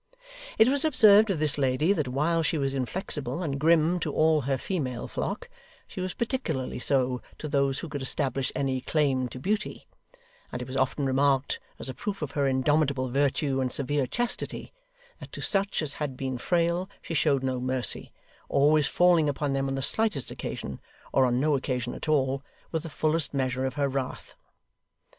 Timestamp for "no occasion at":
21.39-22.09